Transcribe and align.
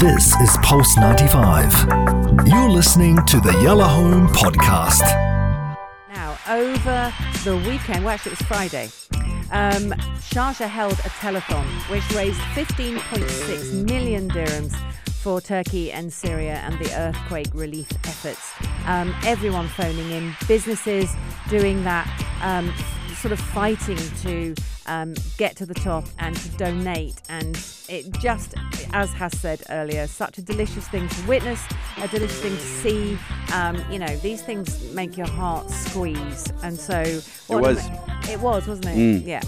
This 0.00 0.32
is 0.36 0.56
Pulse 0.62 0.96
95. 0.96 2.46
You're 2.46 2.70
listening 2.70 3.16
to 3.26 3.40
the 3.40 3.58
Yellow 3.64 3.82
Home 3.82 4.28
Podcast. 4.28 5.00
Now, 6.14 6.38
over 6.48 7.12
the 7.42 7.56
weekend, 7.68 8.04
well, 8.04 8.14
actually, 8.14 8.32
it 8.32 8.38
was 8.38 8.46
Friday, 8.46 8.84
um, 9.50 9.90
Sharjah 10.20 10.68
held 10.68 10.92
a 10.92 11.10
telethon 11.18 11.64
which 11.90 12.08
raised 12.12 12.38
15.6 12.54 13.90
million 13.90 14.30
dirhams 14.30 14.72
for 15.14 15.40
Turkey 15.40 15.90
and 15.90 16.12
Syria 16.12 16.60
and 16.64 16.78
the 16.78 16.94
earthquake 16.96 17.48
relief 17.52 17.90
efforts. 18.04 18.52
Um, 18.86 19.12
everyone 19.24 19.66
phoning 19.66 20.12
in, 20.12 20.32
businesses 20.46 21.12
doing 21.48 21.82
that, 21.82 22.06
um, 22.40 22.72
sort 23.18 23.32
of 23.32 23.40
fighting 23.40 23.98
to 24.22 24.54
um, 24.86 25.14
get 25.36 25.56
to 25.56 25.66
the 25.66 25.74
top 25.74 26.06
and 26.18 26.36
to 26.36 26.48
donate. 26.50 27.20
And 27.28 27.56
it 27.88 28.10
just, 28.20 28.54
as 28.92 29.12
has 29.12 29.36
said 29.38 29.62
earlier, 29.70 30.06
such 30.06 30.38
a 30.38 30.42
delicious 30.42 30.86
thing 30.88 31.08
to 31.08 31.26
witness, 31.26 31.64
a 32.00 32.08
delicious 32.08 32.40
thing 32.40 32.54
to 32.54 32.62
see. 32.62 33.18
Um, 33.52 33.84
you 33.90 33.98
know, 33.98 34.16
these 34.18 34.42
things 34.42 34.92
make 34.92 35.16
your 35.16 35.28
heart 35.28 35.68
squeeze. 35.70 36.52
And 36.62 36.78
so 36.78 37.02
what 37.48 37.62
was. 37.62 37.86
it 38.30 38.40
was, 38.40 38.66
wasn't 38.66 38.86
it? 38.86 38.96
Mm. 38.96 39.26
Yeah. 39.26 39.42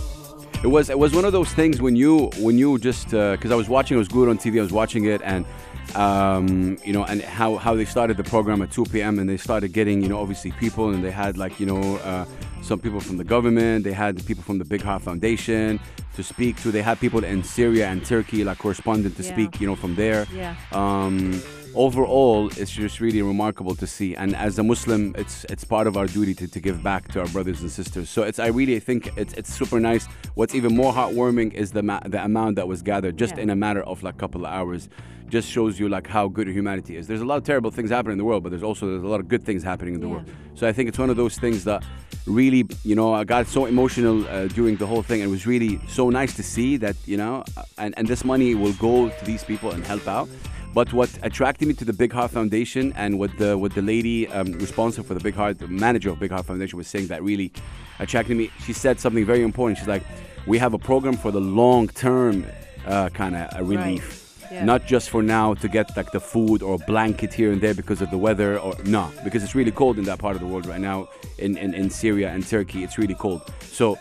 It 0.62 0.66
was 0.66 0.90
it 0.90 0.98
was 0.98 1.14
one 1.14 1.24
of 1.24 1.32
those 1.32 1.50
things 1.54 1.80
when 1.80 1.96
you 1.96 2.26
when 2.38 2.58
you 2.58 2.78
just 2.78 3.06
because 3.10 3.50
I 3.50 3.54
was 3.54 3.68
watching 3.68 3.96
it 3.96 3.98
was 3.98 4.08
good 4.08 4.28
on 4.28 4.36
TV 4.36 4.58
I 4.58 4.62
was 4.62 4.72
watching 4.72 5.06
it 5.06 5.22
and 5.24 5.46
um, 5.94 6.76
you 6.84 6.92
know 6.92 7.04
and 7.04 7.22
how 7.22 7.56
how 7.56 7.74
they 7.74 7.86
started 7.86 8.18
the 8.18 8.24
program 8.24 8.60
at 8.60 8.70
2 8.70 8.84
p.m. 8.84 9.18
and 9.18 9.28
they 9.28 9.38
started 9.38 9.72
getting 9.72 10.02
you 10.02 10.08
know 10.08 10.20
obviously 10.20 10.52
people 10.52 10.90
and 10.90 11.02
they 11.02 11.10
had 11.10 11.38
like 11.38 11.58
you 11.60 11.66
know 11.66 11.96
uh, 11.96 12.26
some 12.60 12.78
people 12.78 13.00
from 13.00 13.16
the 13.16 13.24
government 13.24 13.84
they 13.84 13.92
had 13.92 14.24
people 14.26 14.44
from 14.44 14.58
the 14.58 14.64
Big 14.66 14.82
Heart 14.82 15.02
Foundation 15.02 15.80
to 16.14 16.22
speak 16.22 16.60
to 16.62 16.70
they 16.70 16.82
had 16.82 17.00
people 17.00 17.24
in 17.24 17.42
Syria 17.42 17.88
and 17.88 18.04
Turkey 18.04 18.44
like 18.44 18.58
correspondent 18.58 19.16
to 19.16 19.22
Yeah. 19.22 19.32
speak 19.32 19.60
you 19.62 19.66
know 19.66 19.76
from 19.76 19.94
there 19.96 20.26
Yeah. 20.32 20.56
um, 20.72 21.40
overall 21.74 22.48
it's 22.56 22.70
just 22.70 23.00
really 23.00 23.22
remarkable 23.22 23.74
to 23.76 23.86
see. 23.86 24.14
And 24.16 24.34
as 24.36 24.58
a 24.58 24.62
muslim 24.62 25.14
it's 25.16 25.44
it's 25.44 25.64
part 25.64 25.86
of 25.86 25.96
our 25.96 26.06
duty 26.06 26.34
to, 26.34 26.48
to 26.48 26.60
give 26.60 26.82
back 26.82 27.08
to 27.12 27.20
our 27.20 27.28
brothers 27.28 27.60
and 27.60 27.70
sisters. 27.70 28.08
So 28.10 28.22
it's 28.22 28.38
i 28.38 28.48
really 28.48 28.78
think 28.80 29.10
it's 29.16 29.34
it's 29.34 29.52
super 29.54 29.78
nice. 29.80 30.06
What's 30.34 30.54
even 30.54 30.74
more 30.74 30.92
heartwarming 30.92 31.52
is 31.54 31.72
the 31.72 31.82
ma- 31.82 32.00
the 32.06 32.22
amount 32.24 32.56
that 32.56 32.66
was 32.68 32.82
gathered 32.82 33.16
just 33.16 33.36
Yeah. 33.36 33.42
in 33.44 33.50
a 33.50 33.56
matter 33.56 33.82
of 33.82 34.02
like 34.02 34.14
a 34.14 34.18
couple 34.18 34.44
of 34.46 34.52
hours. 34.52 34.88
Just 35.28 35.48
shows 35.48 35.78
you 35.78 35.88
like 35.88 36.08
how 36.08 36.26
good 36.26 36.48
humanity 36.48 36.96
is. 36.96 37.06
There's 37.06 37.20
a 37.20 37.24
lot 37.24 37.36
of 37.38 37.44
terrible 37.44 37.70
things 37.70 37.90
happening 37.90 38.14
in 38.14 38.18
the 38.18 38.24
world 38.24 38.42
but 38.42 38.50
there's 38.50 38.64
also 38.64 38.86
there's 38.86 39.04
a 39.04 39.12
lot 39.14 39.20
of 39.20 39.28
good 39.28 39.44
things 39.44 39.62
happening 39.62 39.94
in 39.94 40.00
the 40.00 40.08
Yeah. 40.08 40.14
world. 40.14 40.30
So 40.54 40.66
i 40.66 40.72
think 40.72 40.88
it's 40.88 40.98
one 40.98 41.10
of 41.10 41.16
those 41.16 41.36
things 41.38 41.64
that 41.64 41.82
really 42.26 42.62
you 42.84 42.94
know 42.94 43.14
i 43.14 43.24
got 43.24 43.46
so 43.46 43.64
emotional 43.66 44.16
uh, 44.28 44.46
during 44.58 44.76
the 44.76 44.86
whole 44.86 45.02
thing. 45.02 45.20
It 45.20 45.28
was 45.36 45.46
really 45.46 45.80
so 45.88 46.10
nice 46.10 46.34
to 46.34 46.42
see 46.42 46.76
that 46.78 46.96
you 47.06 47.16
know 47.16 47.44
uh, 47.56 47.62
and, 47.78 47.94
and 47.98 48.06
this 48.08 48.24
money 48.24 48.54
will 48.54 48.74
go 48.88 49.08
to 49.08 49.24
these 49.24 49.44
people 49.44 49.70
and 49.70 49.86
help 49.86 50.06
out 50.08 50.28
but 50.72 50.92
what 50.92 51.10
attracted 51.22 51.66
me 51.66 51.74
to 51.74 51.84
the 51.84 51.92
Big 51.92 52.12
Heart 52.12 52.30
Foundation 52.30 52.92
and 52.96 53.18
what 53.18 53.36
the 53.38 53.58
what 53.58 53.74
the 53.74 53.82
lady 53.82 54.28
um, 54.28 54.52
responsible 54.52 55.06
for 55.06 55.14
the 55.14 55.20
Big 55.20 55.34
Heart, 55.34 55.58
the 55.58 55.68
manager 55.68 56.10
of 56.10 56.20
Big 56.20 56.30
Heart 56.30 56.46
Foundation, 56.46 56.76
was 56.76 56.86
saying 56.86 57.08
that 57.08 57.22
really 57.22 57.52
attracted 57.98 58.36
me. 58.36 58.50
She 58.64 58.72
said 58.72 59.00
something 59.00 59.24
very 59.24 59.42
important. 59.42 59.78
She's 59.78 59.88
like, 59.88 60.04
"We 60.46 60.58
have 60.58 60.74
a 60.74 60.78
program 60.78 61.16
for 61.16 61.32
the 61.32 61.40
long 61.40 61.88
term 61.88 62.46
uh, 62.86 63.08
kind 63.10 63.36
of 63.36 63.68
relief." 63.68 64.18
Yeah. 64.50 64.64
Not 64.64 64.84
just 64.84 65.10
for 65.10 65.22
now 65.22 65.54
to 65.54 65.68
get 65.68 65.96
like 65.96 66.10
the 66.10 66.18
food 66.18 66.60
or 66.60 66.74
a 66.74 66.78
blanket 66.78 67.32
here 67.32 67.52
and 67.52 67.60
there 67.60 67.72
because 67.72 68.02
of 68.02 68.10
the 68.10 68.18
weather 68.18 68.58
or 68.58 68.74
no, 68.84 69.08
because 69.22 69.44
it's 69.44 69.54
really 69.54 69.70
cold 69.70 69.96
in 69.96 70.04
that 70.06 70.18
part 70.18 70.34
of 70.34 70.40
the 70.40 70.48
world 70.48 70.66
right 70.66 70.80
now 70.80 71.08
in, 71.38 71.56
in, 71.56 71.72
in 71.72 71.88
Syria 71.88 72.30
and 72.30 72.44
Turkey. 72.44 72.82
It's 72.82 72.98
really 72.98 73.14
cold. 73.14 73.42
So 73.60 73.96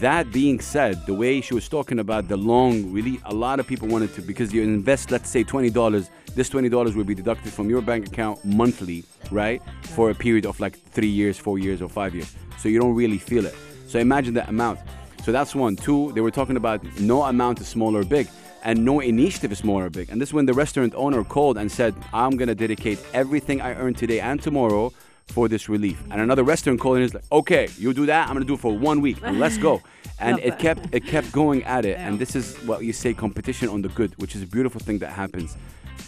that 0.00 0.32
being 0.32 0.60
said, 0.60 1.04
the 1.06 1.14
way 1.14 1.40
she 1.40 1.54
was 1.54 1.68
talking 1.68 1.98
about 1.98 2.28
the 2.28 2.36
long 2.36 2.92
really 2.92 3.20
a 3.24 3.34
lot 3.34 3.60
of 3.60 3.66
people 3.66 3.88
wanted 3.88 4.14
to 4.14 4.22
because 4.22 4.52
you 4.52 4.62
invest 4.62 5.10
let's 5.10 5.28
say 5.28 5.44
twenty 5.44 5.70
dollars, 5.70 6.10
this 6.34 6.48
twenty 6.48 6.68
dollars 6.68 6.96
will 6.96 7.04
be 7.04 7.14
deducted 7.14 7.52
from 7.52 7.68
your 7.68 7.80
bank 7.80 8.06
account 8.06 8.44
monthly, 8.44 9.04
right? 9.30 9.62
For 9.82 10.10
a 10.10 10.14
period 10.14 10.46
of 10.46 10.58
like 10.60 10.78
three 10.90 11.08
years, 11.08 11.38
four 11.38 11.58
years, 11.58 11.82
or 11.82 11.88
five 11.88 12.14
years. 12.14 12.34
So 12.58 12.68
you 12.68 12.80
don't 12.80 12.94
really 12.94 13.18
feel 13.18 13.46
it. 13.46 13.54
So 13.86 13.98
imagine 13.98 14.34
that 14.34 14.48
amount. 14.48 14.80
So 15.22 15.32
that's 15.32 15.54
one. 15.54 15.76
Two, 15.76 16.12
they 16.12 16.20
were 16.20 16.30
talking 16.30 16.56
about 16.56 16.82
no 17.00 17.22
amount 17.24 17.60
is 17.60 17.68
small 17.68 17.96
or 17.96 18.04
big 18.04 18.28
and 18.64 18.84
no 18.84 19.00
initiative 19.00 19.52
is 19.52 19.58
small 19.58 19.80
or 19.80 19.90
big. 19.90 20.08
And 20.10 20.20
this 20.20 20.30
is 20.30 20.32
when 20.32 20.46
the 20.46 20.54
restaurant 20.54 20.94
owner 20.94 21.22
called 21.22 21.58
and 21.58 21.70
said, 21.70 21.94
I'm 22.12 22.36
to 22.38 22.54
dedicate 22.54 22.98
everything 23.12 23.60
I 23.60 23.74
earn 23.74 23.94
today 23.94 24.20
and 24.20 24.42
tomorrow 24.42 24.92
for 25.28 25.48
this 25.48 25.68
relief. 25.68 26.02
And 26.10 26.20
another 26.20 26.44
restaurant 26.44 26.80
called 26.80 26.96
and 26.96 27.04
is 27.04 27.14
like, 27.14 27.24
okay, 27.32 27.68
you 27.78 27.92
do 27.92 28.06
that. 28.06 28.28
I'm 28.28 28.36
to 28.36 28.44
do 28.44 28.54
it 28.54 28.60
for 28.60 28.76
one 28.76 29.00
week 29.00 29.18
and 29.22 29.38
let's 29.44 29.58
go. 29.58 29.82
And 30.18 30.38
it 30.40 30.58
kept 30.58 30.94
it 30.94 31.04
kept 31.04 31.32
going 31.32 31.64
at 31.64 31.84
it. 31.84 31.98
And 31.98 32.18
this 32.18 32.36
is 32.36 32.56
what 32.64 32.84
you 32.84 32.92
say 32.92 33.14
competition 33.14 33.68
on 33.68 33.82
the 33.82 33.88
good, 33.88 34.14
which 34.18 34.36
is 34.36 34.42
a 34.42 34.46
beautiful 34.46 34.80
thing 34.80 34.98
that 34.98 35.10
happens. 35.10 35.56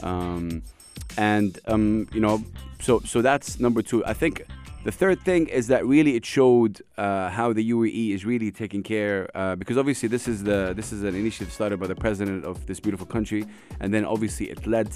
Um, 0.03 0.63
and 1.17 1.59
um, 1.67 2.09
you 2.13 2.21
know, 2.21 2.43
so 2.81 3.01
so 3.01 3.23
that's 3.23 3.59
number 3.59 3.83
two. 3.83 4.05
I 4.05 4.13
think 4.13 4.47
the 4.87 4.93
third 4.93 5.21
thing 5.21 5.49
is 5.49 5.67
that 5.67 5.85
really 5.85 6.15
it 6.15 6.25
showed 6.25 6.81
uh, 6.97 7.29
how 7.29 7.53
the 7.53 7.73
UAE 7.73 8.15
is 8.15 8.25
really 8.25 8.53
taking 8.53 8.85
care 8.85 9.29
uh, 9.35 9.57
because 9.57 9.77
obviously 9.77 10.09
this 10.09 10.29
is 10.29 10.45
the 10.45 10.75
this 10.77 10.93
is 10.93 11.03
an 11.03 11.17
initiative 11.17 11.53
started 11.53 11.81
by 11.81 11.89
the 11.89 11.97
president 11.97 12.45
of 12.45 12.65
this 12.69 12.79
beautiful 12.79 13.05
country, 13.05 13.45
and 13.81 13.93
then 13.93 14.05
obviously 14.05 14.49
it 14.49 14.65
led 14.65 14.89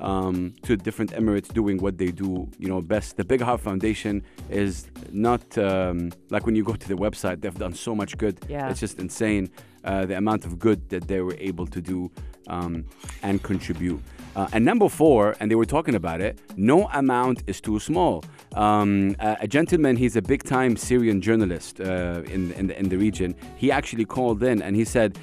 um, 0.00 0.54
to 0.64 0.76
different 0.76 1.12
emirates 1.12 1.48
doing 1.60 1.78
what 1.78 1.96
they 1.96 2.10
do 2.10 2.46
you 2.58 2.68
know 2.68 2.82
best. 2.82 3.16
The 3.16 3.24
Big 3.24 3.40
Heart 3.40 3.62
Foundation 3.62 4.22
is 4.50 4.90
not 5.12 5.56
um, 5.56 6.12
like 6.28 6.44
when 6.44 6.54
you 6.54 6.62
go 6.62 6.74
to 6.74 6.88
the 6.88 6.98
website; 7.06 7.40
they've 7.40 7.62
done 7.66 7.72
so 7.72 7.94
much 7.94 8.18
good. 8.18 8.38
Yeah. 8.50 8.68
It's 8.68 8.80
just 8.80 8.98
insane 8.98 9.48
uh, 9.84 10.06
the 10.06 10.16
amount 10.16 10.44
of 10.44 10.58
good 10.58 10.88
that 10.90 11.08
they 11.08 11.20
were 11.20 11.36
able 11.38 11.66
to 11.66 11.80
do 11.80 12.10
um, 12.48 12.84
and 13.22 13.42
contribute. 13.42 14.00
Uh, 14.36 14.46
and 14.52 14.64
number 14.64 14.88
four, 14.88 15.34
and 15.40 15.50
they 15.50 15.56
were 15.56 15.66
talking 15.66 15.94
about 15.96 16.20
it, 16.20 16.38
no 16.56 16.88
amount 16.92 17.42
is 17.46 17.60
too 17.60 17.80
small. 17.80 18.24
Um, 18.54 19.16
a, 19.18 19.38
a 19.40 19.48
gentleman, 19.48 19.96
he's 19.96 20.14
a 20.16 20.22
big 20.22 20.44
time 20.44 20.76
Syrian 20.76 21.20
journalist 21.20 21.80
uh, 21.80 22.22
in, 22.26 22.52
in, 22.52 22.68
the, 22.68 22.78
in 22.78 22.88
the 22.88 22.96
region. 22.96 23.34
He 23.56 23.72
actually 23.72 24.04
called 24.04 24.42
in 24.42 24.62
and 24.62 24.76
he 24.76 24.84
said, 24.84 25.18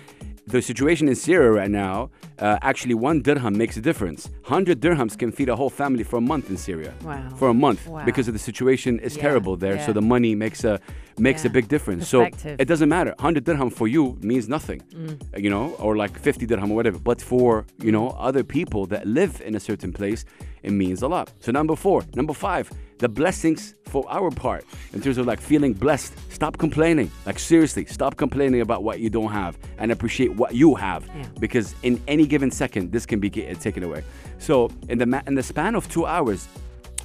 the 0.47 0.61
situation 0.61 1.07
in 1.07 1.16
Syria 1.16 1.51
right 1.51 1.72
now, 1.72 2.09
uh, 2.39 2.57
actually, 2.61 2.94
one 2.94 3.22
dirham 3.22 3.57
makes 3.57 3.78
a 3.78 3.81
difference. 3.81 4.29
100 4.44 4.79
dirhams 4.79 5.17
can 5.17 5.31
feed 5.31 5.50
a 5.50 5.56
whole 5.56 5.69
family 5.72 6.03
for 6.03 6.17
a 6.17 6.22
month 6.22 6.50
in 6.50 6.57
Syria. 6.57 6.94
Wow. 7.03 7.29
For 7.38 7.50
a 7.50 7.53
month. 7.53 7.88
Wow. 7.88 8.06
Because 8.06 8.28
of 8.28 8.33
the 8.33 8.39
situation 8.39 9.00
is 9.00 9.16
Yeah, 9.16 9.22
terrible 9.23 9.57
there. 9.57 9.75
yeah. 9.75 9.85
So 9.85 9.94
the 9.94 10.01
money 10.01 10.35
makes 10.35 10.63
a 10.63 10.79
makes 11.17 11.45
a 11.45 11.50
big 11.50 11.69
difference. 11.69 12.09
So 12.09 12.23
it 12.23 12.67
doesn't 12.67 12.89
matter. 12.89 13.13
100 13.19 13.45
dirham 13.45 13.69
for 13.69 13.88
you 13.88 14.17
means 14.22 14.50
nothing, 14.50 14.81
Mm. 14.94 15.17
you 15.44 15.50
know, 15.50 15.73
or 15.79 15.95
like 15.95 16.19
50 16.19 16.45
dirham 16.45 16.72
or 16.72 16.75
whatever. 16.75 17.00
But 17.00 17.22
for, 17.22 17.66
you 17.81 17.91
know, 17.91 18.09
other 18.19 18.44
people 18.44 18.85
that 18.88 19.07
live 19.07 19.41
in 19.45 19.56
a 19.56 19.59
certain 19.59 19.94
place, 19.94 20.25
it 20.62 20.72
means 20.72 21.01
a 21.03 21.07
lot. 21.07 21.31
So 21.39 21.51
number 21.53 21.75
four. 21.77 22.03
Number 22.16 22.33
five, 22.33 22.69
the 22.97 23.09
blessings 23.09 23.75
for 23.85 24.06
our 24.09 24.31
part 24.31 24.66
in 24.94 25.01
terms 25.01 25.17
of 25.17 25.25
like 25.25 25.39
feeling 25.39 25.73
blessed. 25.73 26.13
Stop 26.31 26.57
complaining. 26.57 27.11
Like 27.25 27.39
seriously, 27.39 27.85
stop 27.85 28.17
complaining 28.17 28.61
about 28.61 28.83
what 28.83 29.00
you 29.00 29.09
don't 29.09 29.31
have 29.31 29.57
and 29.78 29.91
appreciate 29.91 30.33
what 30.35 30.53
you 30.53 30.75
have. 30.75 31.06
Yeah. 31.07 31.25
Because 31.39 31.75
in 31.83 32.01
any 32.07 32.25
given 32.25 32.51
second, 32.51 32.91
this 32.91 33.06
can 33.06 33.19
be 33.19 33.29
taken 33.29 33.83
away. 33.83 34.03
So 34.39 34.72
in 34.89 34.97
the, 34.97 35.06
ma- 35.06 35.22
in 35.28 35.35
the 35.35 35.44
span 35.44 35.75
of 35.75 35.89
two 35.89 36.06
hours, 36.06 36.47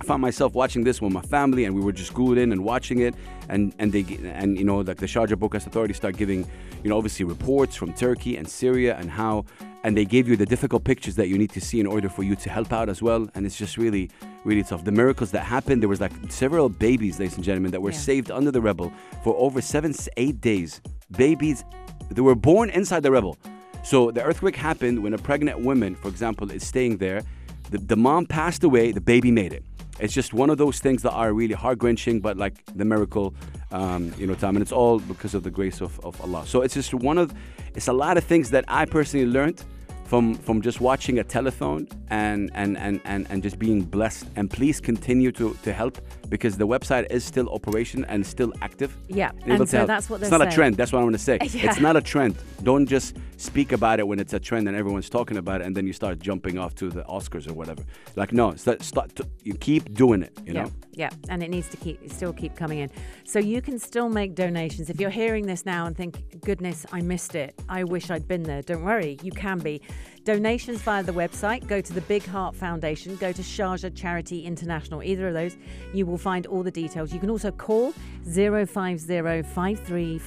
I 0.01 0.05
found 0.05 0.23
myself 0.23 0.55
watching 0.55 0.83
this 0.85 1.03
with 1.03 1.13
my 1.13 1.21
family, 1.21 1.65
and 1.67 1.75
we 1.75 1.83
were 1.83 1.93
just 1.93 2.15
glued 2.15 2.39
in 2.39 2.53
and 2.53 2.65
watching 2.65 3.01
it. 3.01 3.15
And 3.49 3.75
and 3.79 3.93
they 3.93 4.05
and 4.33 4.59
you 4.59 4.65
know 4.65 4.79
like 4.79 4.97
the 4.97 5.07
Sharjah 5.07 5.39
Broadcast 5.39 5.67
Authority 5.67 5.93
start 5.95 6.17
giving, 6.17 6.47
you 6.83 6.89
know, 6.91 6.97
obviously 6.97 7.25
reports 7.27 7.77
from 7.77 7.93
Turkey 7.93 8.37
and 8.37 8.49
Syria 8.49 8.97
and 8.97 9.11
how, 9.11 9.45
and 9.85 9.97
they 9.97 10.07
gave 10.07 10.27
you 10.29 10.37
the 10.37 10.47
difficult 10.47 10.85
pictures 10.85 11.17
that 11.17 11.29
you 11.29 11.37
need 11.37 11.51
to 11.51 11.61
see 11.61 11.81
in 11.81 11.87
order 11.87 12.09
for 12.09 12.23
you 12.23 12.35
to 12.37 12.49
help 12.49 12.73
out 12.73 12.89
as 12.89 13.03
well. 13.03 13.29
And 13.35 13.45
it's 13.45 13.57
just 13.59 13.77
really, 13.77 14.11
really 14.45 14.63
tough. 14.63 14.85
The 14.85 14.93
miracles 14.93 15.31
that 15.33 15.45
happened. 15.45 15.83
There 15.83 15.89
was 15.89 16.01
like 16.01 16.13
several 16.29 16.69
babies, 16.71 17.19
ladies 17.19 17.37
and 17.37 17.45
gentlemen, 17.45 17.71
that 17.73 17.83
were 17.83 17.91
Yeah. 17.91 17.99
saved 17.99 18.31
under 18.31 18.51
the 18.51 18.61
rebel 18.63 18.91
for 19.23 19.35
over 19.37 19.61
seven, 19.61 19.93
eight 20.17 20.41
days. 20.41 20.81
Babies, 21.17 21.65
they 22.11 22.23
were 22.23 22.35
born 22.37 22.71
inside 22.71 23.03
the 23.03 23.11
rebel. 23.11 23.37
So 23.83 24.11
the 24.11 24.23
earthquake 24.23 24.57
happened 24.57 25.03
when 25.03 25.13
a 25.13 25.19
pregnant 25.19 25.61
woman, 25.61 25.95
for 25.95 26.09
example, 26.09 26.51
is 26.51 26.67
staying 26.67 26.99
there. 26.99 27.23
The, 27.71 27.79
the 27.79 27.97
mom 27.97 28.27
passed 28.27 28.65
away, 28.65 28.93
the 28.93 29.01
baby 29.01 29.31
made 29.31 29.53
it. 29.53 29.65
It's 30.01 30.15
just 30.15 30.33
one 30.33 30.51
of 30.51 30.59
those 30.59 30.79
things 30.81 31.03
that 31.03 31.13
are 31.13 31.33
really 31.33 31.55
heart 31.55 31.83
wrenching, 31.83 32.21
but 32.21 32.37
like 32.37 32.55
the 32.75 32.85
miracle, 32.85 33.35
um, 33.71 34.13
you 34.19 34.27
know, 34.27 34.35
time. 34.35 34.57
And 34.57 34.63
it's 34.63 34.73
all 34.73 34.99
because 34.99 35.35
of 35.35 35.43
the 35.43 35.51
grace 35.51 35.81
of, 35.81 36.01
of 36.01 36.21
Allah. 36.21 36.47
So 36.47 36.63
it's 36.63 36.75
just 36.75 36.95
one 36.95 37.19
of, 37.19 37.33
it's 37.75 37.89
a 37.89 37.93
lot 37.93 38.17
of 38.17 38.25
things 38.25 38.51
that 38.51 38.65
I 38.69 38.85
personally 38.85 39.27
learned 39.27 39.63
from 40.11 40.35
from 40.35 40.61
just 40.61 40.81
watching 40.81 41.21
a 41.21 41.25
telethon 41.25 41.89
and 42.09 42.51
and 42.55 42.77
and 42.77 43.01
and, 43.05 43.29
and 43.31 43.45
just 43.45 43.61
being 43.61 43.81
blessed. 43.83 44.27
And 44.35 44.51
please 44.51 44.81
continue 44.81 45.31
to, 45.33 45.57
to 45.63 45.73
help 45.73 45.99
because 46.29 46.57
the 46.57 46.67
website 46.67 47.07
is 47.13 47.23
still 47.25 47.49
operation 47.49 48.05
and 48.07 48.27
still 48.27 48.53
active. 48.61 48.91
Yeah, 49.07 49.31
and 49.47 49.69
so 49.69 49.87
that's 49.87 50.11
what 50.11 50.21
It's 50.21 50.33
not 50.33 50.43
a 50.43 50.51
trend. 50.51 50.77
That's 50.77 50.93
what 50.93 50.99
I 50.99 51.05
want 51.05 51.15
to 51.15 51.27
say. 51.31 51.39
Yeah. 51.51 51.71
It's 51.71 51.81
not 51.81 51.97
a 51.97 52.01
trend. 52.01 52.35
Don't 52.63 52.87
just 52.87 53.17
speak 53.41 53.73
about 53.73 53.99
it 53.99 54.07
when 54.07 54.21
it's 54.21 54.35
a 54.35 54.39
trend 54.39 54.69
and 54.69 54.77
everyone's 54.77 55.09
talking 55.09 55.39
about 55.39 55.63
it, 55.63 55.67
and 55.67 55.75
then 55.75 55.87
you 55.87 55.93
start 55.93 56.19
jumping 56.19 56.59
off 56.59 56.75
to 56.75 56.91
the 56.91 57.03
Oscars 57.05 57.49
or 57.49 57.55
whatever. 57.55 57.83
Like 58.15 58.33
no, 58.33 58.55
start, 58.55 58.83
start 58.83 59.17
to, 59.17 59.27
you 59.43 59.55
keep 59.55 59.95
doing 59.95 60.23
it. 60.23 60.33
You 60.45 60.53
yeah, 60.53 60.65
know. 60.65 60.73
yeah, 60.93 61.11
and 61.29 61.43
it 61.43 61.49
needs 61.49 61.69
to 61.71 61.77
keep 61.77 62.11
still 62.11 62.33
keep 62.33 62.55
coming 62.55 62.81
in. 62.81 62.91
So 63.25 63.39
you 63.39 63.63
can 63.63 63.79
still 63.79 64.09
make 64.09 64.35
donations 64.35 64.91
if 64.91 65.01
you're 65.01 65.11
hearing 65.11 65.47
this 65.47 65.65
now 65.65 65.87
and 65.87 65.97
think, 65.97 66.41
"Goodness, 66.43 66.85
I 66.93 67.01
missed 67.01 67.35
it. 67.35 67.61
I 67.69 67.85
wish 67.85 68.11
I'd 68.11 68.29
been 68.29 68.43
there." 68.43 68.63
Don't 68.63 68.85
worry, 68.85 69.19
you 69.23 69.33
can 69.33 69.59
be. 69.59 69.81
Donations 70.25 70.83
via 70.83 71.03
the 71.03 71.13
website. 71.13 71.67
Go 71.67 71.81
to 71.81 71.93
the 71.95 72.03
Big 72.03 72.25
Heart 72.27 72.55
Foundation. 72.55 73.17
Go 73.17 73.33
to 73.33 73.43
Sharjah 73.43 73.95
Charity 73.95 74.45
International. 74.45 75.03
Either 75.03 75.29
of 75.29 75.35
those, 75.35 75.57
you 75.95 76.05
will 76.05 76.19
find 76.19 76.47
all 76.47 76.63
the 76.63 76.71
details. 76.71 77.11
You 77.11 77.19
can 77.19 77.31
also 77.31 77.51
call 77.51 77.95
050 78.25 80.19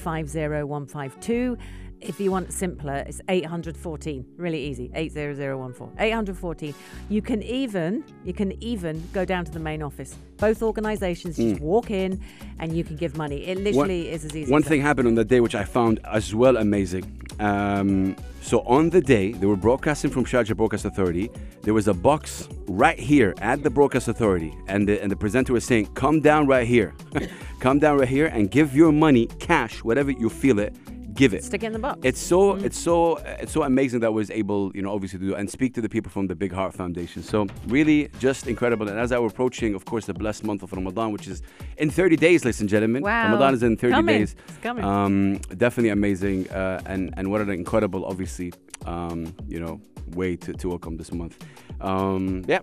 if 2.04 2.20
you 2.20 2.32
want 2.32 2.52
simpler, 2.52 3.04
it's 3.08 3.22
814. 3.30 4.26
Really 4.38 4.64
easy. 4.64 4.92
80014. 4.94 5.96
814. 5.98 6.74
You 7.10 7.22
can 7.22 7.42
even 7.44 8.04
you 8.24 8.34
can 8.34 8.52
even 8.64 9.08
go 9.14 9.26
down 9.26 9.46
to 9.46 9.52
the 9.52 9.60
main 9.60 9.82
office. 9.82 10.16
Both 10.38 10.62
organizations 10.62 11.38
just 11.38 11.62
walk 11.62 11.90
in 11.92 12.22
and 12.60 12.76
you 12.76 12.84
can 12.84 12.96
give 12.96 13.18
money. 13.18 13.46
It 13.46 13.58
literally 13.60 14.10
is 14.10 14.26
as 14.26 14.36
easy 14.36 14.52
One 14.52 14.64
thing 14.64 14.82
happened 14.82 15.08
on 15.08 15.16
the 15.16 15.26
day 15.26 15.40
which 15.40 15.56
I 15.56 15.64
found 15.64 16.00
as 16.06 16.36
well 16.36 16.58
amazing. 16.58 17.20
Um, 17.40 18.16
so 18.42 18.60
on 18.62 18.90
the 18.90 19.02
day 19.02 19.32
they 19.32 19.46
were 19.46 19.56
broadcasting 19.56 20.12
from 20.12 20.26
Sharjah 20.26 20.56
Broadcast 20.56 20.86
Authority, 20.86 21.32
there 21.62 21.74
was 21.74 21.88
a 21.88 21.94
box 21.94 22.48
right 22.68 23.00
here 23.00 23.34
at 23.42 23.64
the 23.64 23.70
Broadcast 23.70 24.08
Authority, 24.08 24.54
and 24.68 24.88
the, 24.88 25.02
and 25.02 25.10
the 25.10 25.16
presenter 25.16 25.54
was 25.54 25.64
saying, 25.64 25.88
"Come 25.94 26.20
down 26.20 26.46
right 26.46 26.68
here, 26.68 26.94
come 27.60 27.80
down 27.80 27.98
right 27.98 28.08
here, 28.08 28.28
and 28.28 28.52
give 28.52 28.76
your 28.76 28.92
money 28.92 29.28
cash, 29.40 29.84
whatever 29.84 30.12
you 30.12 30.30
feel 30.30 30.60
it, 30.60 30.76
give 31.13 31.33
it." 31.33 31.44
Stick 31.44 31.63
it 31.63 31.68
in 31.68 31.74
the 31.74 31.80
box. 31.80 32.00
It's 32.04 32.19
so 32.19 32.56
it's 32.56 32.77
so 32.77 33.18
it's 33.42 33.51
so 33.51 33.63
amazing 33.63 34.00
that 34.01 34.07
I 34.07 34.10
was 34.10 34.30
able, 34.31 34.71
you 34.75 34.81
know, 34.81 34.94
obviously 34.94 35.19
to 35.19 35.25
do 35.25 35.36
and 35.36 35.50
speak 35.50 35.74
to 35.75 35.81
the 35.81 35.89
people 35.89 36.12
from 36.12 36.27
the 36.27 36.36
Big 36.36 36.51
Heart 36.51 36.74
Foundation. 36.74 37.24
So 37.24 37.48
really, 37.68 38.10
just 38.19 38.48
incredible. 38.48 38.88
And 38.89 39.00
as 39.00 39.12
I 39.12 39.19
were 39.19 39.27
approaching, 39.27 39.75
of 39.75 39.86
course, 39.86 40.06
the 40.06 40.13
blessed 40.13 40.44
month 40.44 40.63
of 40.63 40.71
Ramadan, 40.74 41.12
which 41.12 41.27
is 41.27 41.42
in 41.77 41.89
30 41.89 42.15
days, 42.18 42.45
ladies 42.45 42.62
and 42.62 42.69
gentlemen. 42.69 43.04
Wow. 43.04 43.25
Ramadan 43.25 43.54
is 43.54 43.63
in 43.63 43.77
30 43.77 43.94
Coming. 43.94 44.18
days. 44.19 44.36
It's 44.48 44.57
coming. 44.57 44.83
Um, 44.83 45.38
definitely 45.57 45.89
amazing, 45.89 46.50
uh, 46.50 46.81
and 46.86 47.13
and 47.18 47.31
what 47.31 47.42
an 47.42 47.50
incredible, 47.50 48.06
obviously, 48.06 48.54
um, 48.86 49.33
you 49.48 49.59
know, 49.59 49.81
way 50.16 50.36
to, 50.38 50.54
to 50.54 50.69
welcome 50.69 50.98
this 50.98 51.12
month. 51.12 51.44
Um, 51.81 52.44
yeah, 52.48 52.59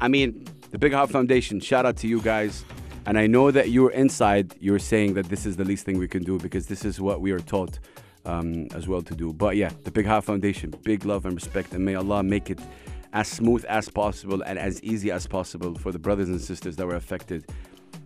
I 0.00 0.08
mean, 0.08 0.44
the 0.70 0.78
Big 0.78 0.92
Heart 0.92 1.10
Foundation. 1.10 1.60
Shout 1.60 1.86
out 1.86 1.96
to 1.98 2.08
you 2.08 2.20
guys. 2.20 2.64
And 3.08 3.18
I 3.18 3.26
know 3.26 3.50
that 3.50 3.70
you're 3.70 3.92
inside. 3.92 4.54
You're 4.60 4.78
saying 4.78 5.14
that 5.14 5.30
this 5.30 5.46
is 5.46 5.56
the 5.56 5.64
least 5.64 5.86
thing 5.86 5.98
we 5.98 6.08
can 6.08 6.22
do 6.22 6.38
because 6.38 6.66
this 6.66 6.84
is 6.84 7.00
what 7.00 7.22
we 7.22 7.30
are 7.32 7.40
taught 7.40 7.78
um, 8.26 8.66
as 8.74 8.86
well 8.86 9.00
to 9.00 9.14
do. 9.14 9.32
But 9.32 9.56
yeah, 9.56 9.70
the 9.84 9.90
Big 9.90 10.04
Heart 10.04 10.24
Foundation. 10.24 10.74
Big 10.82 11.06
love 11.06 11.24
and 11.24 11.34
respect, 11.34 11.72
and 11.72 11.82
may 11.82 11.94
Allah 11.94 12.22
make 12.22 12.50
it 12.50 12.60
as 13.14 13.26
smooth 13.26 13.64
as 13.64 13.88
possible 13.88 14.42
and 14.42 14.58
as 14.58 14.82
easy 14.82 15.10
as 15.10 15.26
possible 15.26 15.74
for 15.74 15.90
the 15.90 15.98
brothers 15.98 16.28
and 16.28 16.38
sisters 16.38 16.76
that 16.76 16.86
were 16.86 16.96
affected 16.96 17.46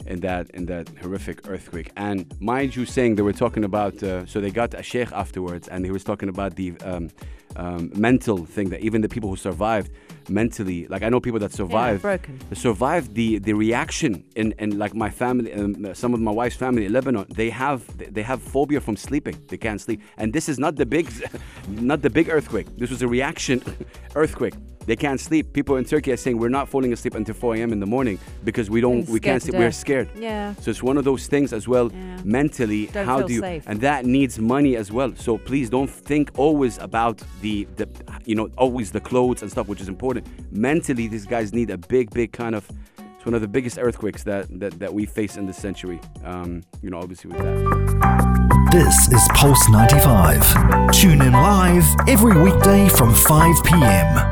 in 0.06 0.20
that 0.20 0.50
in 0.50 0.66
that 0.66 0.88
horrific 1.00 1.48
earthquake. 1.48 1.90
And 1.96 2.32
mind 2.40 2.76
you, 2.76 2.84
saying 2.84 3.16
they 3.16 3.22
were 3.22 3.32
talking 3.32 3.64
about, 3.64 4.02
uh, 4.02 4.26
so 4.26 4.40
they 4.40 4.50
got 4.50 4.74
a 4.74 4.82
sheikh 4.82 5.12
afterwards, 5.12 5.68
and 5.68 5.84
he 5.84 5.90
was 5.90 6.04
talking 6.04 6.28
about 6.28 6.56
the 6.56 6.76
um, 6.82 7.10
um, 7.56 7.92
mental 7.94 8.44
thing 8.46 8.70
that 8.70 8.80
even 8.80 9.02
the 9.02 9.08
people 9.08 9.28
who 9.30 9.36
survived 9.36 9.90
mentally, 10.28 10.86
like 10.88 11.02
I 11.02 11.08
know 11.08 11.20
people 11.20 11.40
that 11.40 11.52
survived, 11.52 12.02
broken. 12.02 12.38
they 12.48 12.56
survived 12.56 13.14
the 13.14 13.38
the 13.38 13.52
reaction 13.52 14.24
in 14.36 14.52
in 14.58 14.78
like 14.78 14.94
my 14.94 15.10
family, 15.10 15.52
um, 15.52 15.94
some 15.94 16.14
of 16.14 16.20
my 16.20 16.30
wife's 16.30 16.56
family 16.56 16.86
in 16.86 16.92
Lebanon. 16.92 17.26
They 17.28 17.50
have 17.50 17.84
they 18.14 18.22
have 18.22 18.42
phobia 18.42 18.80
from 18.80 18.96
sleeping. 18.96 19.36
They 19.48 19.56
can't 19.56 19.80
sleep, 19.80 20.00
and 20.16 20.32
this 20.32 20.48
is 20.48 20.58
not 20.58 20.76
the 20.76 20.86
big, 20.86 21.10
not 21.68 22.02
the 22.02 22.10
big 22.10 22.28
earthquake. 22.28 22.66
This 22.76 22.90
was 22.90 23.02
a 23.02 23.08
reaction 23.08 23.62
earthquake. 24.14 24.54
They 24.86 24.96
can't 24.96 25.20
sleep. 25.20 25.52
People 25.52 25.76
in 25.76 25.84
Turkey 25.84 26.12
are 26.12 26.16
saying 26.16 26.38
we're 26.38 26.48
not 26.48 26.68
falling 26.68 26.92
asleep 26.92 27.14
until 27.14 27.34
4 27.34 27.56
a.m. 27.56 27.72
in 27.72 27.80
the 27.80 27.86
morning 27.86 28.18
because 28.44 28.68
we 28.68 28.80
don't, 28.80 29.08
we 29.08 29.20
can't 29.20 29.42
sleep. 29.42 29.54
We're 29.56 29.70
scared. 29.72 30.10
Yeah. 30.16 30.54
So 30.60 30.70
it's 30.70 30.82
one 30.82 30.96
of 30.96 31.04
those 31.04 31.26
things 31.28 31.52
as 31.52 31.68
well. 31.68 31.90
Yeah. 31.92 32.18
Mentally, 32.24 32.86
Don't 32.86 33.06
how 33.06 33.18
feel 33.18 33.26
do 33.28 33.34
you? 33.34 33.40
safe. 33.40 33.64
And 33.66 33.80
that 33.80 34.04
needs 34.06 34.38
money 34.38 34.76
as 34.76 34.90
well. 34.90 35.14
So 35.16 35.38
please 35.38 35.70
don't 35.70 35.88
think 35.90 36.30
always 36.36 36.78
about 36.78 37.22
the 37.40 37.64
the 37.76 37.88
you 38.24 38.34
know 38.34 38.48
always 38.58 38.90
the 38.92 39.00
clothes 39.00 39.42
and 39.42 39.50
stuff, 39.50 39.68
which 39.68 39.80
is 39.80 39.88
important. 39.88 40.26
Mentally, 40.52 41.06
these 41.08 41.26
guys 41.26 41.52
need 41.52 41.70
a 41.70 41.78
big, 41.78 42.10
big 42.10 42.32
kind 42.32 42.54
of. 42.54 42.68
It's 43.16 43.24
one 43.26 43.34
of 43.34 43.40
the 43.40 43.48
biggest 43.48 43.78
earthquakes 43.78 44.24
that 44.24 44.46
that, 44.58 44.78
that 44.80 44.92
we 44.92 45.06
face 45.06 45.36
in 45.36 45.46
this 45.46 45.56
century. 45.56 46.00
Um, 46.24 46.62
you 46.82 46.90
know, 46.90 46.98
obviously 46.98 47.30
with 47.30 47.38
that. 47.38 48.68
This 48.72 49.12
is 49.12 49.28
Pulse 49.34 49.68
95. 49.68 50.90
Tune 50.92 51.20
in 51.22 51.32
live 51.32 51.84
every 52.08 52.36
weekday 52.40 52.88
from 52.88 53.14
5 53.14 53.64
p.m. 53.64 54.31